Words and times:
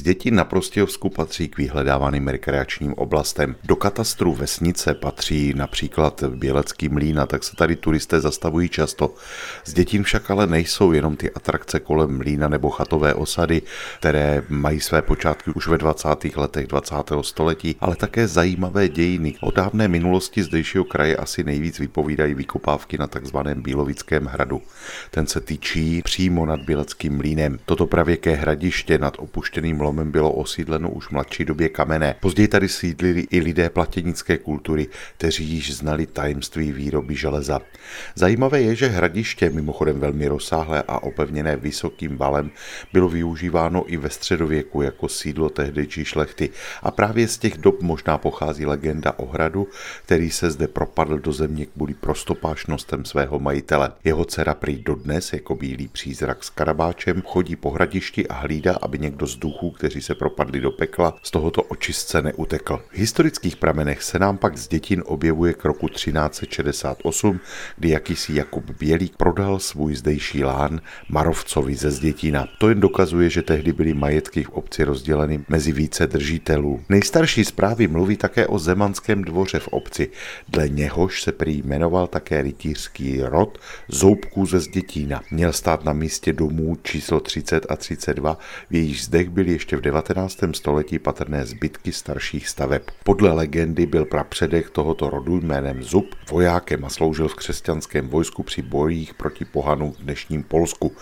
Zděti 0.00 0.30
na 0.30 0.44
Prostějovsku 0.44 1.10
patří 1.10 1.48
k 1.48 1.58
vyhledávaným 1.58 2.28
rekreačním 2.28 2.94
oblastem. 2.94 3.56
Do 3.64 3.76
katastru 3.76 4.34
vesnice 4.34 4.94
patří 4.94 5.54
například 5.56 6.24
Bělecký 6.28 6.88
mlín 6.88 7.20
a 7.20 7.26
tak 7.26 7.44
se 7.44 7.56
tady 7.56 7.76
turisté 7.76 8.20
zastavují 8.20 8.68
často. 8.68 9.14
Zdětín 9.64 10.02
však 10.02 10.30
ale 10.30 10.46
nejsou 10.46 10.92
jenom 10.92 11.16
ty 11.16 11.30
atrakce 11.30 11.80
kolem 11.80 12.16
mlína 12.16 12.48
nebo 12.48 12.70
chatové 12.70 13.14
osady, 13.14 13.62
které 13.98 14.42
mají 14.48 14.80
své 14.80 15.02
počátky 15.02 15.50
už 15.54 15.68
ve 15.68 15.78
20. 15.78 16.08
letech 16.36 16.66
20. 16.66 16.94
století, 17.20 17.76
ale 17.80 17.96
také 17.96 18.28
zajímavé 18.28 18.88
dějiny. 18.88 19.34
O 19.40 19.50
dávné 19.50 19.88
minulosti 19.88 20.42
zdejšího 20.42 20.84
kraje 20.84 21.16
asi 21.16 21.44
nejvíc 21.44 21.78
vypovídají 21.78 22.34
vykopávky 22.34 22.98
na 22.98 23.06
takzvaném 23.06 23.62
Bílovickém 23.62 24.26
hradu. 24.26 24.62
Ten 25.10 25.26
se 25.26 25.40
týčí 25.40 26.02
přímo 26.02 26.46
nad 26.46 26.60
Běleckým 26.60 27.16
mlínem. 27.16 27.58
Toto 27.64 27.86
pravěké 27.86 28.34
hradiště 28.34 28.98
nad 28.98 29.14
opuštěným 29.18 29.89
lomem 29.90 30.10
bylo 30.10 30.32
osídleno 30.32 30.90
už 30.90 31.06
v 31.06 31.10
mladší 31.10 31.44
době 31.44 31.68
kamenné. 31.68 32.14
Později 32.20 32.48
tady 32.48 32.68
sídlili 32.68 33.26
i 33.30 33.40
lidé 33.40 33.70
platěnické 33.70 34.38
kultury, 34.38 34.86
kteří 35.18 35.44
již 35.44 35.76
znali 35.76 36.06
tajemství 36.06 36.72
výroby 36.72 37.14
železa. 37.14 37.60
Zajímavé 38.14 38.62
je, 38.62 38.74
že 38.74 38.86
hradiště, 38.86 39.50
mimochodem 39.50 40.00
velmi 40.00 40.28
rozsáhlé 40.28 40.82
a 40.88 41.02
opevněné 41.02 41.56
vysokým 41.56 42.16
valem, 42.16 42.50
bylo 42.92 43.08
využíváno 43.08 43.84
i 43.86 43.96
ve 43.96 44.10
středověku 44.10 44.82
jako 44.82 45.08
sídlo 45.08 45.50
tehdejší 45.50 46.04
šlechty. 46.04 46.50
A 46.82 46.90
právě 46.90 47.28
z 47.28 47.38
těch 47.38 47.58
dob 47.58 47.82
možná 47.82 48.18
pochází 48.18 48.66
legenda 48.66 49.18
o 49.18 49.26
hradu, 49.26 49.68
který 50.06 50.30
se 50.30 50.50
zde 50.50 50.68
propadl 50.68 51.18
do 51.18 51.32
země 51.32 51.66
kvůli 51.66 51.94
prostopášnostem 51.94 53.04
svého 53.04 53.38
majitele. 53.38 53.92
Jeho 54.04 54.24
dcera 54.24 54.54
prý 54.54 54.78
dodnes 54.78 55.32
jako 55.32 55.54
bílý 55.54 55.88
přízrak 55.88 56.44
s 56.44 56.50
karabáčem 56.50 57.22
chodí 57.26 57.56
po 57.56 57.70
hradišti 57.70 58.28
a 58.28 58.34
hlídá, 58.34 58.78
aby 58.82 58.98
někdo 58.98 59.26
z 59.26 59.36
duchů, 59.36 59.70
kteří 59.80 60.02
se 60.02 60.14
propadli 60.14 60.60
do 60.60 60.70
pekla, 60.70 61.16
z 61.22 61.30
tohoto 61.30 61.62
očistce 61.62 62.22
neutekl. 62.22 62.82
V 62.92 62.98
historických 62.98 63.56
pramenech 63.56 64.02
se 64.02 64.18
nám 64.18 64.36
pak 64.38 64.58
z 64.58 64.68
dětin 64.68 65.02
objevuje 65.06 65.54
k 65.54 65.64
roku 65.64 65.88
1368, 65.88 67.40
kdy 67.76 67.88
jakýsi 67.88 68.34
Jakub 68.34 68.70
Bělík 68.78 69.16
prodal 69.16 69.58
svůj 69.58 69.94
zdejší 69.94 70.44
lán 70.44 70.80
Marovcovi 71.08 71.74
ze 71.74 71.90
Zdětina. 71.90 72.48
To 72.58 72.68
jen 72.68 72.80
dokazuje, 72.80 73.30
že 73.30 73.42
tehdy 73.42 73.72
byly 73.72 73.94
majetky 73.94 74.44
v 74.44 74.50
obci 74.50 74.84
rozděleny 74.84 75.44
mezi 75.48 75.72
více 75.72 76.06
držitelů. 76.06 76.80
Nejstarší 76.88 77.44
zprávy 77.44 77.88
mluví 77.88 78.16
také 78.16 78.46
o 78.46 78.58
zemanském 78.58 79.24
dvoře 79.24 79.58
v 79.58 79.68
obci. 79.68 80.10
Dle 80.48 80.68
něhož 80.68 81.22
se 81.22 81.32
prý 81.32 81.62
jmenoval 81.64 82.06
také 82.06 82.42
rytířský 82.42 83.22
rod 83.22 83.58
Zoubků 83.88 84.46
ze 84.46 84.60
Zdětína. 84.60 85.22
Měl 85.30 85.52
stát 85.52 85.84
na 85.84 85.92
místě 85.92 86.32
domů 86.32 86.76
číslo 86.82 87.20
30 87.20 87.66
a 87.68 87.76
32, 87.76 88.38
v 88.70 88.74
jejich 88.74 89.00
zdech 89.00 89.28
byly 89.28 89.52
ještě 89.52 89.69
v 89.76 89.80
19. 89.80 90.38
století 90.52 90.98
patrné 90.98 91.46
zbytky 91.46 91.92
starších 91.92 92.48
staveb. 92.48 92.82
Podle 93.04 93.32
legendy 93.32 93.86
byl 93.86 94.04
prapředek 94.04 94.70
tohoto 94.70 95.10
rodu 95.10 95.40
jménem 95.40 95.82
Zub 95.82 96.14
vojákem 96.30 96.84
a 96.84 96.88
sloužil 96.88 97.28
v 97.28 97.34
křesťanském 97.34 98.08
vojsku 98.08 98.42
při 98.42 98.62
bojích 98.62 99.14
proti 99.14 99.44
pohanu 99.44 99.92
v 99.92 100.02
dnešním 100.02 100.42
Polsku. 100.42 100.92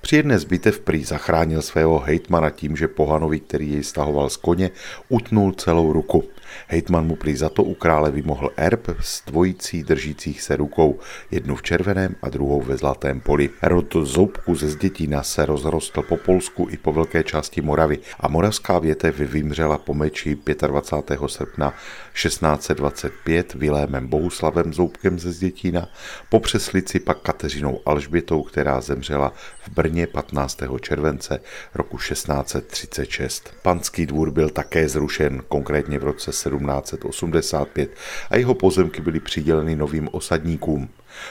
Při 0.00 0.16
jedné 0.16 0.38
z 0.38 0.44
bitev 0.44 0.80
prý 0.80 1.04
zachránil 1.04 1.62
svého 1.62 1.98
hejtmana 1.98 2.50
tím, 2.50 2.76
že 2.76 2.88
pohanovi, 2.88 3.40
který 3.40 3.72
jej 3.72 3.84
stahoval 3.84 4.30
z 4.30 4.36
koně, 4.36 4.70
utnul 5.08 5.52
celou 5.52 5.92
ruku. 5.92 6.24
Hejtman 6.66 7.06
mu 7.06 7.16
prý 7.16 7.36
za 7.36 7.48
to 7.48 7.62
u 7.62 7.74
krále 7.74 8.10
vymohl 8.10 8.50
erb 8.56 8.88
s 9.00 9.24
dvojicí 9.26 9.82
držících 9.82 10.42
se 10.42 10.56
rukou, 10.56 10.98
jednu 11.30 11.56
v 11.56 11.62
červeném 11.62 12.16
a 12.22 12.28
druhou 12.28 12.60
ve 12.60 12.76
zlatém 12.76 13.20
poli. 13.20 13.50
Rod 13.62 13.96
zoubku 14.02 14.54
ze 14.54 14.68
Zdětína 14.68 15.22
se 15.22 15.46
rozrostl 15.46 16.02
po 16.02 16.16
Polsku 16.16 16.66
i 16.70 16.76
po 16.76 16.92
velké 16.92 17.24
části 17.24 17.60
Moravy 17.60 17.98
a 18.20 18.28
moravská 18.28 18.78
větev 18.78 19.18
vymřela 19.18 19.78
po 19.78 19.94
meči 19.94 20.38
25. 20.66 21.20
srpna 21.26 21.74
1625 22.22 23.54
Vilémem 23.54 24.06
Bohuslavem 24.06 24.72
Zoubkem 24.72 25.18
ze 25.18 25.32
Zdětína, 25.32 25.88
po 26.28 26.40
přeslici 26.40 27.00
pak 27.00 27.20
Kateřinou 27.20 27.80
Alžbětou, 27.86 28.42
která 28.42 28.80
zemřela 28.80 29.32
v 29.62 29.68
Brně 29.68 30.06
15. 30.06 30.58
července 30.80 31.40
roku 31.74 31.98
1636. 31.98 33.54
Panský 33.62 34.06
dvůr 34.06 34.30
byl 34.30 34.50
také 34.50 34.88
zrušen, 34.88 35.42
konkrétně 35.48 35.98
v 35.98 36.04
roce 36.04 36.30
1785 36.30 37.90
a 38.30 38.36
jeho 38.36 38.54
pozemky 38.54 39.02
byly 39.02 39.20
přiděleny 39.20 39.76
novým 39.76 40.08
osadníkům. 40.12 40.88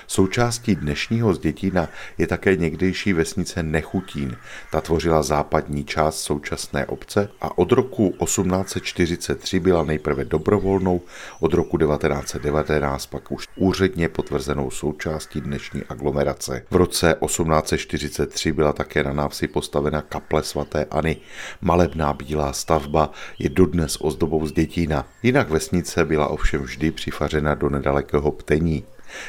Součástí 0.07 0.75
dnešního 0.75 1.33
Zdětína 1.33 1.89
je 2.17 2.27
také 2.27 2.55
někdejší 2.55 3.13
vesnice 3.13 3.63
Nechutín. 3.63 4.37
Ta 4.71 4.81
tvořila 4.81 5.23
západní 5.23 5.85
část 5.85 6.21
současné 6.21 6.76
obce 6.85 7.29
a 7.41 7.57
od 7.57 7.71
roku 7.71 8.13
1843 8.23 9.59
byla 9.59 9.83
nejprve 9.83 10.25
dobrovolnou, 10.25 11.01
od 11.39 11.53
roku 11.53 11.77
1919 11.77 13.05
pak 13.05 13.31
už 13.31 13.47
úředně 13.55 14.09
potvrzenou 14.09 14.71
součástí 14.71 15.41
dnešní 15.41 15.83
aglomerace. 15.89 16.63
V 16.71 16.75
roce 16.75 17.15
1843 17.25 18.51
byla 18.51 18.73
také 18.73 19.03
na 19.03 19.13
návsi 19.13 19.47
postavena 19.47 20.01
kaple 20.01 20.43
svatéAny. 20.43 21.17
Malebná 21.61 22.13
bílá 22.13 22.53
stavba 22.53 23.11
je 23.39 23.49
dodnes 23.49 23.97
ozdobou 24.01 24.47
Zdětína. 24.47 25.07
Jinak 25.23 25.49
vesnice 25.49 26.05
byla 26.05 26.27
ovšem 26.27 26.61
vždy 26.61 26.91
přifařena 26.91 27.55
do 27.55 27.69
nedalekého 27.69 28.31
Ptení. 28.31 28.83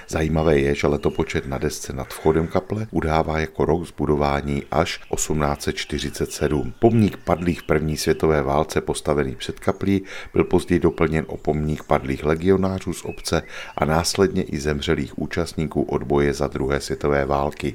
Zajímavé 0.08 0.58
je, 0.58 0.74
že 0.74 0.86
letopočet 0.86 1.46
na 1.46 1.58
desce 1.58 1.92
nad 1.92 2.14
vchodem 2.14 2.46
kaple 2.46 2.86
udává 2.90 3.38
jako 3.38 3.64
rok 3.64 3.86
zbudování 3.86 4.62
až 4.70 5.00
1847. 5.14 6.72
Pomník 6.78 7.16
padlých 7.16 7.60
v 7.60 7.66
první 7.66 7.96
světové 7.96 8.42
válce 8.42 8.80
postavený 8.80 9.36
před 9.36 9.60
kaplí 9.60 10.02
byl 10.32 10.44
později 10.44 10.80
doplněn 10.80 11.24
o 11.28 11.36
pomník 11.36 11.82
padlých 11.82 12.24
legionářů 12.24 12.92
z 12.92 13.04
obce 13.04 13.42
a 13.76 13.84
následně 13.84 14.42
i 14.42 14.60
zemřelých 14.60 15.18
účastníků 15.18 15.82
odboje 15.82 16.34
za 16.34 16.46
druhé 16.46 16.80
světové 16.80 17.24
války. 17.24 17.74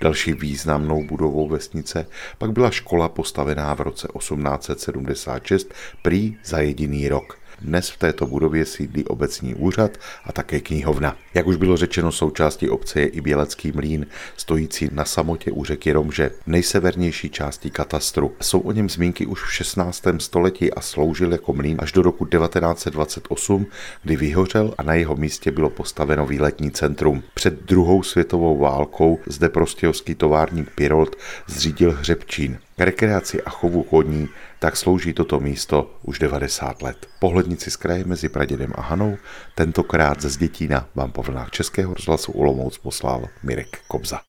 Další 0.00 0.32
významnou 0.32 1.04
budovou 1.04 1.48
vesnice 1.48 2.06
pak 2.38 2.52
byla 2.52 2.70
škola 2.70 3.08
postavená 3.08 3.74
v 3.74 3.80
roce 3.80 4.08
1876 4.18 5.74
prý 6.02 6.36
za 6.44 6.58
jediný 6.58 7.08
rok. 7.08 7.39
Dnes 7.62 7.90
v 7.90 7.96
této 7.96 8.26
budově 8.26 8.66
sídlí 8.66 9.04
obecní 9.04 9.54
úřad 9.54 9.90
a 10.24 10.32
také 10.32 10.60
knihovna. 10.60 11.16
Jak 11.34 11.46
už 11.46 11.56
bylo 11.56 11.76
řečeno, 11.76 12.12
součástí 12.12 12.68
obce 12.68 13.00
je 13.00 13.06
i 13.06 13.20
Bělecký 13.20 13.72
mlín, 13.72 14.06
stojící 14.36 14.88
na 14.92 15.04
samotě 15.04 15.50
u 15.52 15.64
řeky 15.64 15.92
Romže, 15.92 16.30
nejsevernější 16.46 17.30
části 17.30 17.70
katastru. 17.70 18.32
Jsou 18.40 18.60
o 18.60 18.72
něm 18.72 18.90
zmínky 18.90 19.26
už 19.26 19.42
v 19.42 19.52
16. 19.52 20.04
století 20.18 20.72
a 20.72 20.80
sloužil 20.80 21.32
jako 21.32 21.52
mlín 21.52 21.76
až 21.80 21.92
do 21.92 22.02
roku 22.02 22.26
1928, 22.26 23.66
kdy 24.02 24.16
vyhořel 24.16 24.74
a 24.78 24.82
na 24.82 24.94
jeho 24.94 25.16
místě 25.16 25.50
bylo 25.50 25.70
postaveno 25.70 26.26
výletní 26.26 26.70
centrum. 26.70 27.22
Před 27.34 27.62
druhou 27.62 28.02
světovou 28.02 28.58
válkou 28.58 29.18
zde 29.26 29.48
prostějovský 29.48 30.14
továrník 30.14 30.70
Pirolt 30.74 31.16
zřídil 31.46 31.92
hřebčín. 31.92 32.58
K 32.80 32.82
rekreaci 32.82 33.42
a 33.42 33.50
chovu 33.50 33.82
koní 33.82 34.28
tak 34.58 34.76
slouží 34.76 35.12
toto 35.12 35.40
místo 35.40 35.90
už 36.02 36.18
90 36.18 36.82
let. 36.82 37.06
Pohlednici 37.18 37.70
z 37.70 37.76
kraje 37.76 38.04
mezi 38.04 38.28
Pradědem 38.28 38.72
a 38.74 38.80
Hanou, 38.80 39.16
tentokrát 39.54 40.20
ze 40.20 40.28
Zdětína 40.28 40.88
vám 40.94 41.12
po 41.12 41.22
vlnách 41.22 41.50
Českého 41.50 41.94
rozhlasu 41.94 42.32
Olomouc 42.32 42.78
poslal 42.78 43.28
Mirek 43.42 43.78
Kobza. 43.88 44.18